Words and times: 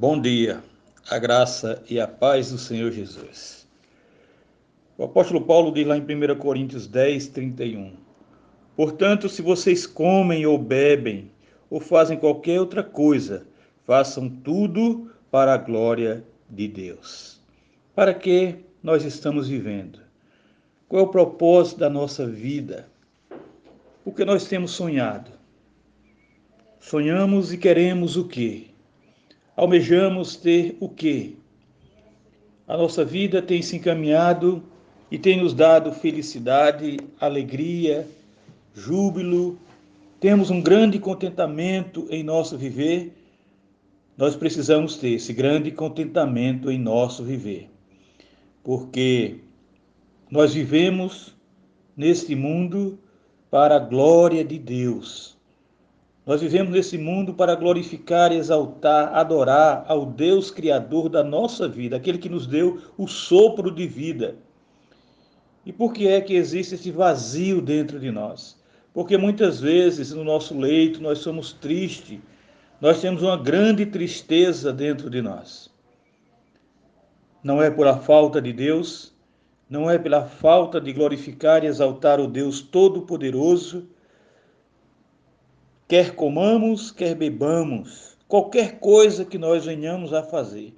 Bom 0.00 0.20
dia, 0.20 0.62
a 1.10 1.18
graça 1.18 1.82
e 1.90 2.00
a 2.00 2.06
paz 2.06 2.52
do 2.52 2.58
Senhor 2.58 2.92
Jesus. 2.92 3.66
O 4.96 5.04
apóstolo 5.04 5.40
Paulo 5.40 5.72
diz 5.72 5.86
lá 5.86 5.96
em 5.96 6.02
1 6.02 6.38
Coríntios 6.38 6.86
10, 6.86 7.28
31. 7.28 7.94
Portanto, 8.76 9.28
se 9.28 9.42
vocês 9.42 9.86
comem 9.86 10.46
ou 10.46 10.56
bebem 10.56 11.30
ou 11.68 11.80
fazem 11.80 12.16
qualquer 12.16 12.60
outra 12.60 12.82
coisa, 12.82 13.46
façam 13.88 14.28
tudo 14.28 15.10
para 15.30 15.54
a 15.54 15.56
glória 15.56 16.22
de 16.46 16.68
Deus. 16.68 17.40
Para 17.94 18.12
que 18.12 18.56
nós 18.82 19.02
estamos 19.02 19.48
vivendo? 19.48 19.98
Qual 20.86 21.00
é 21.00 21.04
o 21.06 21.08
propósito 21.08 21.78
da 21.78 21.88
nossa 21.88 22.26
vida? 22.26 22.86
O 24.04 24.12
que 24.12 24.26
nós 24.26 24.46
temos 24.46 24.72
sonhado? 24.72 25.30
Sonhamos 26.78 27.50
e 27.50 27.56
queremos 27.56 28.18
o 28.18 28.28
quê? 28.28 28.66
almejamos 29.56 30.36
ter 30.36 30.76
o 30.78 30.88
quê? 30.88 31.32
A 32.68 32.76
nossa 32.76 33.06
vida 33.06 33.40
tem 33.40 33.62
se 33.62 33.76
encaminhado 33.76 34.62
e 35.10 35.18
tem 35.18 35.38
nos 35.42 35.54
dado 35.54 35.92
felicidade, 35.92 36.98
alegria, 37.18 38.06
júbilo, 38.72 39.58
temos 40.20 40.50
um 40.50 40.60
grande 40.60 40.98
contentamento 40.98 42.06
em 42.10 42.22
nosso 42.22 42.58
viver. 42.58 43.12
Nós 44.18 44.34
precisamos 44.34 44.96
ter 44.96 45.10
esse 45.10 45.32
grande 45.32 45.70
contentamento 45.70 46.72
em 46.72 46.76
nosso 46.76 47.22
viver, 47.22 47.70
porque 48.64 49.36
nós 50.28 50.52
vivemos 50.52 51.36
neste 51.96 52.34
mundo 52.34 52.98
para 53.48 53.76
a 53.76 53.78
glória 53.78 54.44
de 54.44 54.58
Deus. 54.58 55.38
Nós 56.26 56.40
vivemos 56.40 56.72
nesse 56.72 56.98
mundo 56.98 57.32
para 57.32 57.54
glorificar, 57.54 58.32
exaltar, 58.32 59.14
adorar 59.14 59.84
ao 59.86 60.04
Deus 60.04 60.50
Criador 60.50 61.08
da 61.08 61.22
nossa 61.22 61.68
vida, 61.68 61.96
aquele 61.96 62.18
que 62.18 62.28
nos 62.28 62.44
deu 62.44 62.82
o 62.98 63.06
sopro 63.06 63.70
de 63.70 63.86
vida. 63.86 64.34
E 65.64 65.72
por 65.72 65.92
que 65.92 66.08
é 66.08 66.20
que 66.20 66.34
existe 66.34 66.74
esse 66.74 66.90
vazio 66.90 67.62
dentro 67.62 68.00
de 68.00 68.10
nós? 68.10 68.58
Porque 68.92 69.16
muitas 69.16 69.60
vezes 69.60 70.12
no 70.12 70.24
nosso 70.24 70.58
leito 70.58 71.00
nós 71.00 71.20
somos 71.20 71.52
tristes, 71.52 72.18
nós 72.80 73.00
temos 73.00 73.22
uma 73.22 73.36
grande 73.36 73.86
tristeza 73.86 74.72
dentro 74.72 75.10
de 75.10 75.20
nós. 75.20 75.70
Não 77.42 77.62
é 77.62 77.70
por 77.70 77.86
a 77.86 77.96
falta 77.96 78.40
de 78.40 78.52
Deus, 78.52 79.12
não 79.68 79.90
é 79.90 79.98
pela 79.98 80.24
falta 80.24 80.80
de 80.80 80.92
glorificar 80.92 81.64
e 81.64 81.66
exaltar 81.66 82.20
o 82.20 82.26
Deus 82.26 82.60
Todo-Poderoso 82.60 83.86
quer 85.88 86.14
comamos, 86.14 86.90
quer 86.90 87.14
bebamos, 87.14 88.18
qualquer 88.28 88.78
coisa 88.78 89.24
que 89.24 89.38
nós 89.38 89.64
venhamos 89.64 90.12
a 90.12 90.22
fazer, 90.22 90.74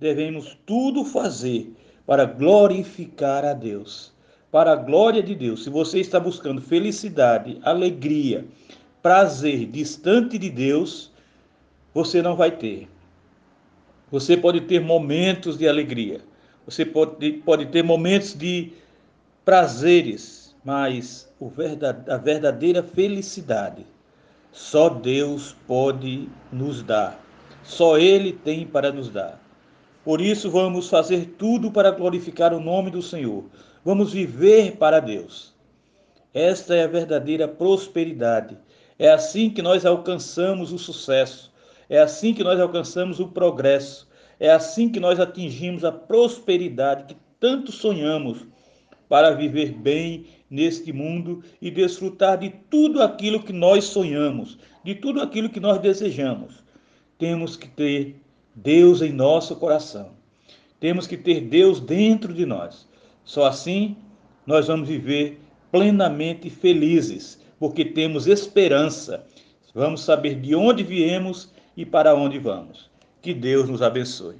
devemos 0.00 0.58
tudo 0.66 1.04
fazer 1.04 1.72
para 2.04 2.24
glorificar 2.24 3.44
a 3.44 3.52
Deus, 3.52 4.12
para 4.50 4.72
a 4.72 4.76
glória 4.76 5.22
de 5.22 5.36
Deus. 5.36 5.62
Se 5.62 5.70
você 5.70 6.00
está 6.00 6.18
buscando 6.18 6.60
felicidade, 6.60 7.60
alegria, 7.62 8.44
prazer 9.00 9.66
distante 9.66 10.36
de 10.36 10.50
Deus, 10.50 11.11
você 11.92 12.22
não 12.22 12.36
vai 12.36 12.50
ter. 12.50 12.88
Você 14.10 14.36
pode 14.36 14.62
ter 14.62 14.80
momentos 14.80 15.56
de 15.56 15.66
alegria, 15.66 16.20
você 16.66 16.84
pode, 16.84 17.32
pode 17.44 17.66
ter 17.66 17.82
momentos 17.82 18.34
de 18.34 18.72
prazeres, 19.44 20.54
mas 20.64 21.32
a 22.08 22.16
verdadeira 22.16 22.82
felicidade 22.82 23.86
só 24.52 24.90
Deus 24.90 25.56
pode 25.66 26.28
nos 26.52 26.82
dar. 26.82 27.18
Só 27.64 27.96
Ele 27.96 28.32
tem 28.32 28.66
para 28.66 28.92
nos 28.92 29.08
dar. 29.08 29.40
Por 30.04 30.20
isso, 30.20 30.50
vamos 30.50 30.88
fazer 30.90 31.34
tudo 31.38 31.70
para 31.70 31.90
glorificar 31.90 32.52
o 32.52 32.60
nome 32.60 32.90
do 32.90 33.00
Senhor. 33.00 33.44
Vamos 33.84 34.12
viver 34.12 34.76
para 34.76 35.00
Deus. 35.00 35.54
Esta 36.34 36.74
é 36.74 36.84
a 36.84 36.88
verdadeira 36.88 37.46
prosperidade. 37.46 38.58
É 38.98 39.10
assim 39.10 39.48
que 39.48 39.62
nós 39.62 39.86
alcançamos 39.86 40.72
o 40.72 40.78
sucesso. 40.78 41.51
É 41.92 41.98
assim 41.98 42.32
que 42.32 42.42
nós 42.42 42.58
alcançamos 42.58 43.20
o 43.20 43.28
progresso. 43.28 44.08
É 44.40 44.50
assim 44.50 44.88
que 44.88 44.98
nós 44.98 45.20
atingimos 45.20 45.84
a 45.84 45.92
prosperidade 45.92 47.04
que 47.04 47.20
tanto 47.38 47.70
sonhamos 47.70 48.46
para 49.10 49.32
viver 49.32 49.72
bem 49.72 50.24
neste 50.48 50.90
mundo 50.90 51.44
e 51.60 51.70
desfrutar 51.70 52.38
de 52.38 52.48
tudo 52.70 53.02
aquilo 53.02 53.42
que 53.42 53.52
nós 53.52 53.84
sonhamos, 53.84 54.56
de 54.82 54.94
tudo 54.94 55.20
aquilo 55.20 55.50
que 55.50 55.60
nós 55.60 55.78
desejamos. 55.80 56.64
Temos 57.18 57.58
que 57.58 57.68
ter 57.68 58.16
Deus 58.54 59.02
em 59.02 59.12
nosso 59.12 59.54
coração. 59.56 60.12
Temos 60.80 61.06
que 61.06 61.18
ter 61.18 61.42
Deus 61.42 61.78
dentro 61.78 62.32
de 62.32 62.46
nós. 62.46 62.88
Só 63.22 63.44
assim 63.44 63.98
nós 64.46 64.66
vamos 64.66 64.88
viver 64.88 65.42
plenamente 65.70 66.48
felizes, 66.48 67.38
porque 67.58 67.84
temos 67.84 68.26
esperança. 68.26 69.26
Vamos 69.74 70.00
saber 70.00 70.40
de 70.40 70.54
onde 70.54 70.82
viemos 70.82 71.52
e 71.76 71.84
para 71.84 72.14
onde 72.14 72.38
vamos. 72.38 72.90
Que 73.20 73.32
Deus 73.32 73.68
nos 73.68 73.82
abençoe. 73.82 74.36